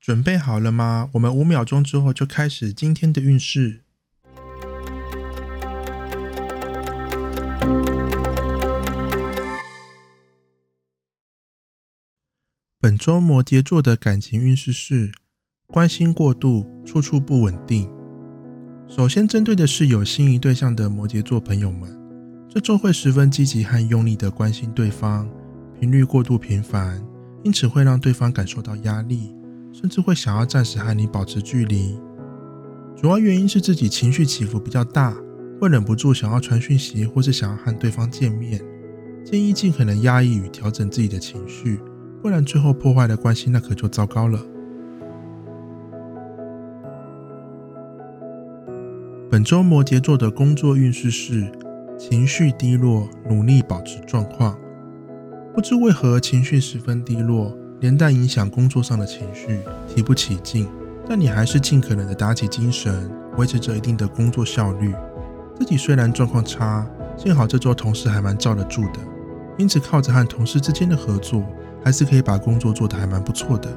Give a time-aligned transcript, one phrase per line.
[0.00, 1.10] 准备好了吗？
[1.12, 3.82] 我们五秒钟之后就开始今天的运势。
[12.80, 15.12] 本周摩羯座的感情运势是
[15.66, 17.86] 关心过度，处处不稳定。
[18.88, 21.94] 首先针对的是有心仪对象的摩羯座朋友们，
[22.48, 25.30] 这周会十分积极和用力的关心对方，
[25.78, 27.06] 频率过度频繁，
[27.44, 29.30] 因此会让对方感受到压力。
[29.80, 31.98] 甚至会想要暂时和你保持距离，
[32.94, 35.16] 主要原因是自己情绪起伏比较大，
[35.58, 38.60] 会忍不住想要传讯息，或是想要和对方见面。
[39.24, 41.80] 建议尽可能压抑与调整自己的情绪，
[42.20, 44.38] 不然最后破坏了关系，那可就糟糕了。
[49.30, 51.50] 本周摩羯座的工作运势是
[51.98, 54.58] 情绪低落，努力保持状况。
[55.54, 57.56] 不知为何情绪十分低落。
[57.80, 60.68] 连带影响工作上的情绪，提不起劲，
[61.08, 64.94] 但你还是尽可能的打起精神，维持着一定的工作效率。
[65.58, 66.86] 自己虽然状况差，
[67.16, 69.00] 幸好这周同事还蛮罩得住的，
[69.56, 71.42] 因此靠着和同事之间的合作，
[71.82, 73.70] 还是可以把工作做得还蛮不错的。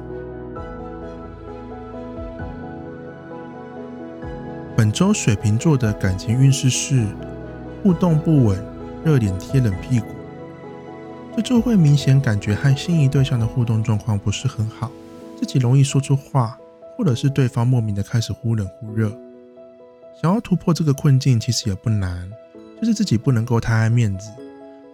[4.76, 7.06] 本周水瓶座的感情运势是
[7.82, 8.62] 互动不稳，
[9.02, 10.06] 热脸贴冷屁股。
[11.36, 14.90] 这就会明显感觉和心仪对象的互动状况不是很好，
[15.36, 16.56] 自己容易说出话，
[16.96, 19.10] 或者是对方莫名的开始忽冷忽热。
[20.22, 22.30] 想要突破这个困境其实也不难，
[22.80, 24.30] 就是自己不能够太爱面子，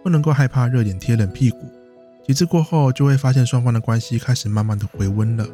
[0.01, 1.59] 不能够害怕热脸贴冷屁股。
[2.25, 5.45] 几次过后，就会发现双方的关系开始慢慢的回温了。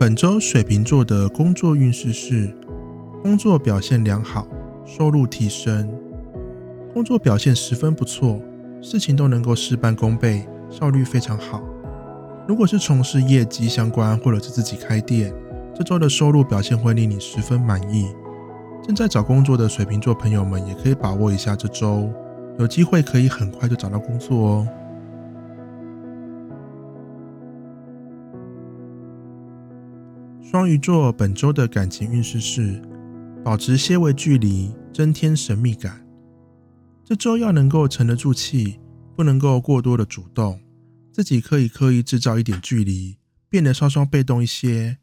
[0.00, 2.52] 本周水瓶座的工作运势是
[3.22, 4.48] 工作表现良好，
[4.84, 5.88] 收入提升。
[6.92, 8.38] 工作表现十分不错，
[8.82, 11.62] 事情都能够事半功倍，效率非常好。
[12.46, 15.32] 如果是从事业绩相关，或者是自己开店，
[15.74, 18.08] 这周的收入表现会令你十分满意。
[18.82, 22.12] 正在找工作的水瓶座朋友们，也可以把握一下这周，
[22.58, 24.68] 有机会可以很快就找到工作哦。
[30.42, 32.82] 双鱼座本周的感情运势是
[33.42, 35.98] 保持些微距离，增添神秘感。
[37.04, 38.78] 这周要能够沉得住气，
[39.16, 40.60] 不能够过多的主动，
[41.12, 43.16] 自己可以刻意制造一点距离，
[43.48, 44.98] 变得稍稍被动一些。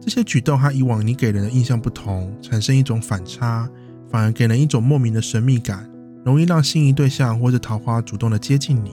[0.00, 3.68] 这些举动和以往你给人的印象不同，产生一种反差，
[4.08, 5.90] 反而给人一种莫名的神秘感，
[6.24, 8.92] 容易让心仪对象或者桃花主动的接近你。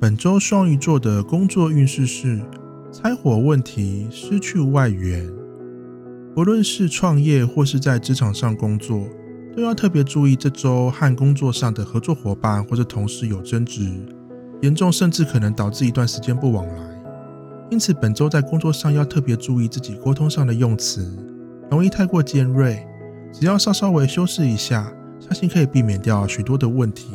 [0.00, 2.40] 本周双鱼座的工作运势是
[2.92, 5.28] 拆火问题，失去外援。
[6.34, 9.06] 不论是创业或是在职场上工作，
[9.56, 13.88] 都要特别注意这周和工作上的合作伙伴或者同事有争执，
[14.60, 16.74] 严重甚至可能导致一段时间不往来。
[17.70, 21.16] 因此，本周在工作上要特别注意自己沟通上的用词，
[21.70, 22.84] 容易太过尖锐。
[23.32, 27.12] 只要稍稍微修饰一下，相信可以避免掉许多的问题。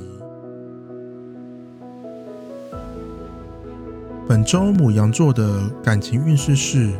[4.30, 6.94] 本周母羊座的感情运势是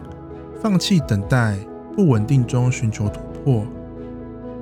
[0.62, 1.58] 放弃等待。
[1.96, 3.66] 不稳定中寻求突破，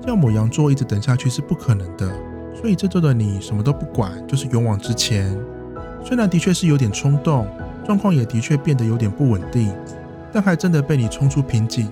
[0.01, 2.09] 叫母羊座一直等下去是不可能的。
[2.55, 5.37] 所以这周的你什么都不管，就是勇往直前。
[6.03, 7.47] 虽然的确是有点冲动，
[7.85, 9.71] 状况也的确变得有点不稳定，
[10.33, 11.87] 但还真的被你冲出瓶颈。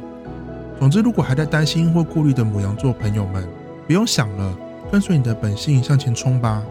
[0.80, 3.48] 总之，如果还在担心或顾虑的母羊座朋友们，
[3.86, 4.58] 不用想了，
[4.92, 6.64] 跟随你的本性向前冲吧。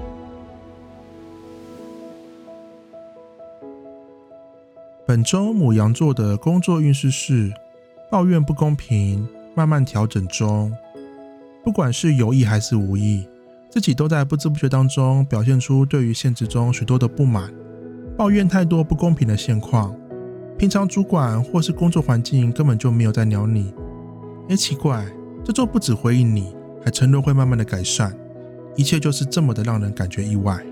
[5.07, 7.53] 本周母羊座的工作运势是。
[8.15, 9.27] 抱怨不公平，
[9.57, 10.73] 慢慢调整中。
[11.65, 13.29] 不管是有意还是无意，
[13.69, 17.53] 自己都在不知不觉当中表现出对于现实中许多的不满，
[18.17, 19.93] 抱怨太多不公平的现况。
[20.57, 23.75] 平常主管或是工作环境根本就没有在鸟你。
[24.49, 25.05] 哎，奇怪，
[25.43, 28.17] 这周不止回应你，还承诺会慢慢的改善。
[28.77, 30.65] 一切就是这么的让人感觉意外。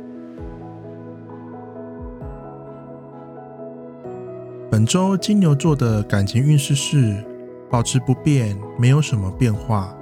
[4.71, 7.17] 本周金牛座的感情运势是。
[7.73, 9.97] 保持不变，没有什么变化。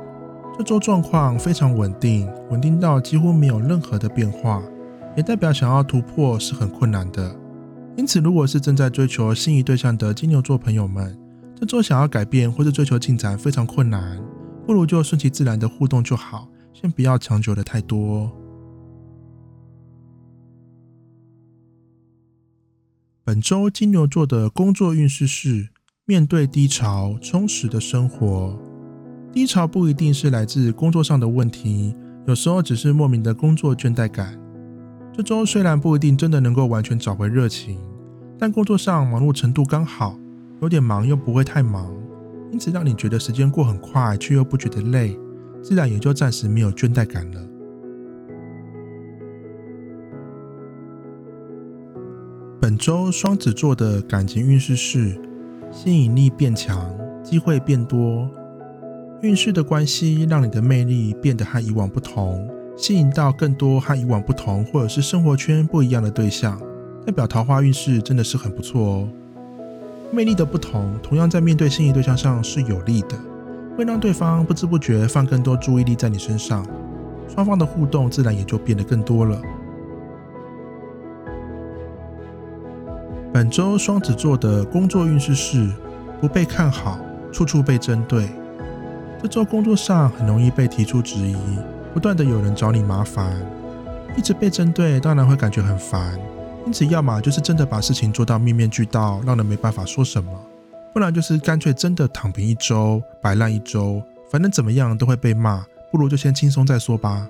[0.59, 4.61] 这周状况非常稳定，稳定到几乎没有任何的变化，
[5.17, 7.33] 也代表想要突破是很困难的。
[7.97, 11.17] 因此，如果是正在追求心仪对象的金牛座朋友们，
[11.55, 14.21] 这周想要改变或者追求进展非常困难，
[14.67, 18.33] 不如就顺其自然的互动就好，先不要强求的太多。
[23.23, 25.69] 本周金牛座的工作运势是
[26.11, 28.59] 面对低潮，充实的生活。
[29.33, 31.95] 低潮不一定是来自工作上的问题，
[32.27, 34.37] 有时候只是莫名的工作倦怠感。
[35.13, 37.79] 这周虽然不一定真的能够完全找回热情，
[38.37, 40.19] 但工作上忙碌程度刚好，
[40.61, 41.95] 有点忙又不会太忙，
[42.51, 45.17] 因此让你觉得时间过很快，却又不觉得累，
[45.63, 47.41] 自然也就暂时没有倦怠感了。
[52.61, 55.17] 本周双子座的感情运势是
[55.73, 58.29] 吸引力变强，机会变多。
[59.23, 66.61] 运势的关系让你的魅力变得和以往不同，吸引到更多和以往不同或者是生活圈不一样的对象，
[67.07, 69.09] 代表桃花运势真的是很不错哦。
[70.11, 73.17] 魅力的不同，同样在面对心仪对象上是有利的，
[73.77, 76.67] 会让对方不知不觉放更多注意力在你身上，
[77.29, 79.41] 双方的互动自然也就变得更多了。
[83.33, 85.71] 本周双子座的工作运势是
[86.21, 86.99] 不被看好，
[87.31, 88.29] 处处被针对。
[89.23, 91.37] 这周工作上很容易被提出质疑，
[91.95, 93.31] 不断的有人找你麻烦，
[94.17, 96.19] 一直被针对，当然会感觉很烦。
[96.67, 100.33] 因此，要么就是真的把事情做到面面俱到，让人没办法说什么；
[100.93, 107.29] 不然就是干脆真的躺平一周，摆烂一周，反正怎么样都会被骂，不如就先轻松再说吧。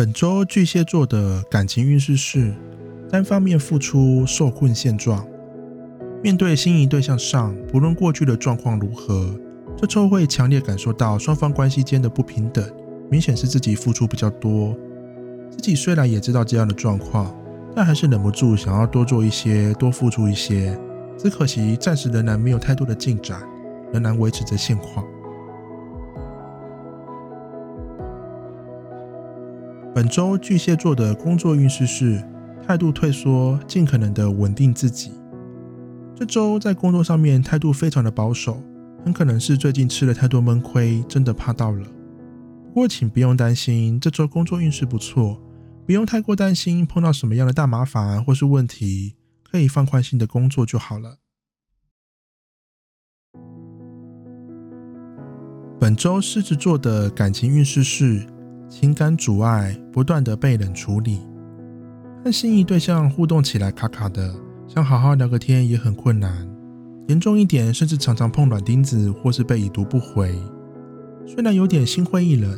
[0.00, 2.54] 本周巨蟹座的感情运势是
[3.10, 5.22] 单方面付出，受困现状。
[6.22, 9.38] 面对心仪对象上，不论过去的状况如何，
[9.76, 12.64] 这周会强烈感受到双方关系间的不平等，
[13.10, 14.74] 明显是自己付出比较多。
[15.50, 17.36] 自己虽然也知道这样的状况，
[17.76, 20.74] 但还是忍不住想要多做一些，多付出一些。
[21.18, 23.42] 只可惜暂时仍然没有太多的进展，
[23.92, 25.04] 仍然维持着现况。
[30.00, 32.26] 本周巨蟹座的工作运势是
[32.66, 35.12] 态度退缩，尽可能的稳定自己。
[36.16, 38.62] 这周在工作上面态度非常的保守，
[39.04, 41.86] 很可能是最近吃了太多闷亏，真的怕到了。
[42.68, 45.38] 不过请不用担心，这周工作运势不错，
[45.84, 51.18] 不用太过担心碰到什么样的大麻烦或是问题，可以放宽心的工作就好了。
[55.78, 58.26] 本周狮子座的感情运势是
[58.70, 61.18] 情感阻碍，不断的被冷处理，
[62.24, 64.32] 和心仪对象互动起来卡卡的。
[64.68, 66.48] 想好好聊个天也很困难，
[67.08, 70.32] 严重一点甚至常常碰软钉子或是被已读不回。
[71.26, 72.56] 虽然有点心灰意冷，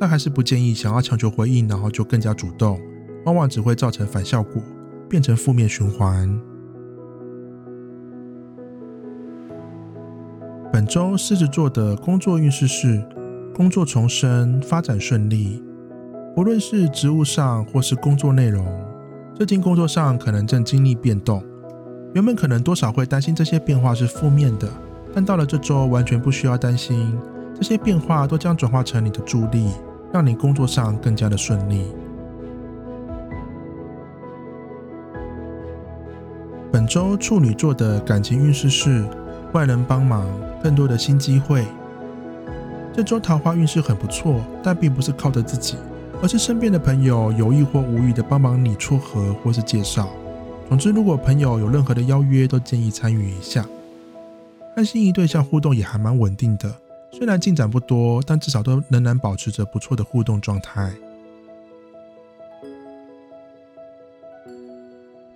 [0.00, 2.80] 但还是不建议想要强求回应，然后就更加主动，
[3.24, 4.60] 往往只会造成反效果，
[5.08, 6.28] 变成负面循环。
[10.72, 13.00] 本周狮子座的工作运势是
[13.54, 15.62] 工作重生，发展顺利，
[16.34, 18.66] 不论是职务上或是工作内容。
[19.32, 21.40] 最近工作上可能正经历变动，
[22.14, 24.68] 原本可能多少会担心这些变化是负面的，
[25.14, 27.16] 但到了这周完全不需要担心，
[27.54, 29.68] 这些变化都将转化成你的助力，
[30.12, 31.84] 让你工作上更加的顺利。
[36.72, 39.04] 本周处女座的感情运势是
[39.52, 40.26] 外人帮忙，
[40.60, 41.64] 更多的新机会。
[42.94, 45.76] 这周桃花运势很不错，但并不是靠着自己。
[46.22, 50.08] 而是身边的朋友有意或无意的帮忙你撮合或是介绍。
[50.68, 53.66] 总之，如果朋友有任何的邀约，都建议参与一下。
[54.74, 56.72] 和心仪对象互动也还蛮稳定的，
[57.12, 60.90] 虽然进展不多，但至少都仍然保持着不错的互动状态。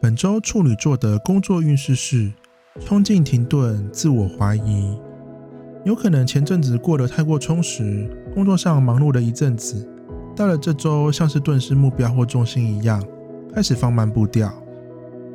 [0.00, 2.32] 本周处女座的工作运势是
[2.86, 4.96] 冲劲停顿，自我怀疑。
[5.88, 9.88] 有可能前阵子过得太过充实，工作上忙碌了一阵子。
[10.36, 13.02] 到了这周，像是顿失目标或重心一样，
[13.54, 14.52] 开始放慢步调，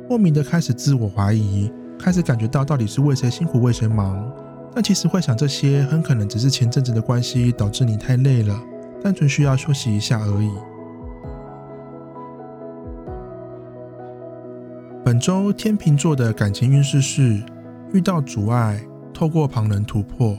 [0.08, 4.32] 莫名的开始自我怀疑，开始感觉到到底是为谁辛苦为谁忙。
[4.72, 8.56] 但其实会想这些，很可能只是前阵子的关系导致你太累了，
[9.02, 10.52] 单纯需要休息一下而已。
[15.04, 17.42] 本周天秤座的感情运势是
[17.92, 18.80] 遇到阻碍，
[19.14, 20.36] 透过旁人突破，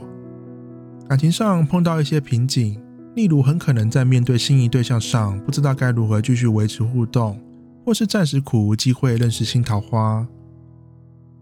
[1.07, 2.79] 感情上碰到一些瓶颈。
[3.15, 7.41] 例如，很可能在面对心仪对象上，不知道该如何继续维持互动，
[7.85, 10.27] 或是暂时苦无机会认识新桃花。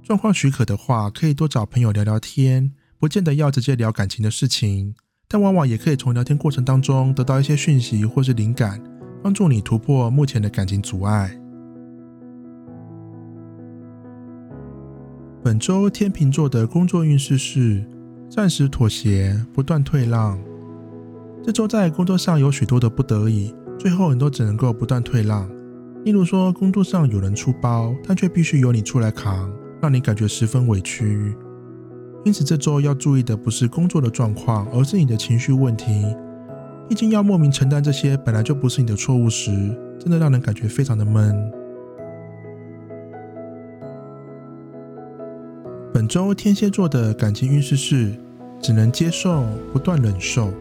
[0.04, 4.94] 状况许可的话，可以多找朋友聊聊天，不见得要直接聊感情的事情，
[5.28, 8.80] 但往往也可以从聊天过程当中得到一些讯息或是灵感，
[9.24, 11.36] 帮助你突破目前的感情阻碍。
[15.44, 17.84] 本周天秤座的工作运势是
[18.30, 20.40] 暂时妥协，不断退让。
[21.44, 25.46] 这周在工作上有许多的不得已，最后你都只能够不断退让。
[26.06, 31.36] 例如说，工作上有人出包，但却必须由你出来扛，让你感觉十分委屈。
[32.24, 36.16] 因此，这周要注意的不是工作的状况，而是你的情绪问题。
[36.88, 39.52] 毕竟，要莫名承担这些本来就不是你的错误时，
[40.00, 41.36] 真的让人感觉非常的闷。
[46.04, 48.12] 本周天蝎座的感情运势是：
[48.60, 50.52] 只能接受，不断忍受。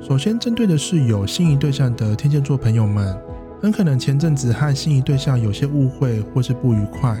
[0.00, 3.16] 首先，针对的是有心仪对象的天蝎座朋友们，
[3.62, 7.16] 很可能前阵子和心仪对象有些误会或是不愉快。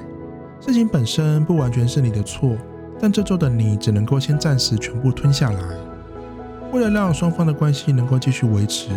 [0.60, 2.56] 事情本身不完全是你的错，
[2.98, 5.60] 但这周的你只能够先暂时全部吞下来。
[6.72, 8.88] 为了让双方的关系能够继续维持，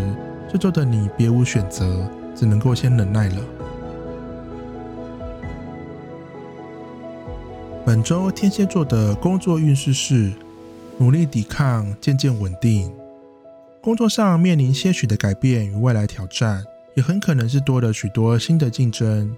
[0.52, 3.36] 这周的你别无选择，只能够先忍耐了。
[7.86, 10.32] 本周天蝎座的工作运势是
[10.98, 12.90] 努力抵抗，渐渐稳定。
[13.82, 16.64] 工作上面临些许的改变与未来挑战，
[16.96, 19.36] 也很可能是多了许多新的竞争。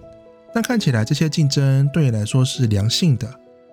[0.54, 3.28] 但看起来这些竞争对你来说是良性的，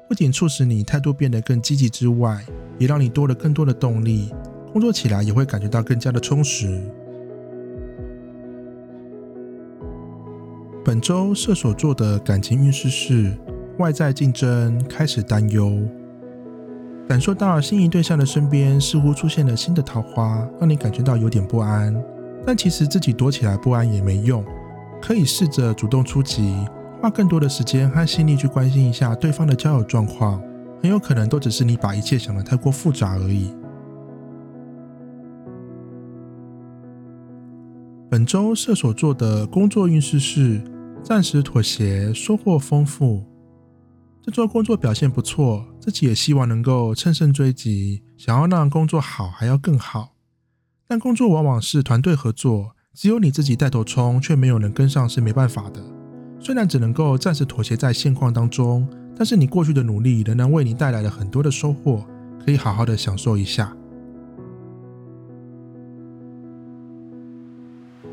[0.10, 2.44] 不仅促使你态度变得更积极之外，
[2.80, 4.34] 也让你多了更多的动力，
[4.72, 6.82] 工作起来也会感觉到更加的充实。
[10.84, 13.38] 本周射手座的感情运势是
[13.78, 15.80] 外在竞争开始担忧。
[17.08, 21.94] 感受到心仪对象的身边似乎出现了新的桃花，让你感觉到有点不安。
[22.46, 24.44] 但其实自己躲起来不安也没用，
[25.02, 26.56] 可以试着主动出击，
[27.02, 30.42] 花更多的时间和心力去关心一下对方的交友状况。
[30.82, 33.54] 很有可能都只是你把一切想得太过复杂而已。
[38.10, 40.62] 本周射手座的工作运势是
[41.02, 43.24] 暂时妥协，收获丰富。
[44.26, 50.14] 这周工作表现不错，自己也希望能够乘胜追击，想要让工作好还要更好。
[50.88, 55.84] 但工作往往是团队合作，只有你自己带头冲，却没有人跟上是没办法的。
[56.40, 62.06] 虽然只能够暂时妥协在现况当中，但是你过去的努力仍然为你带来了很多的收获，
[62.46, 63.76] 可以好好的享受一下。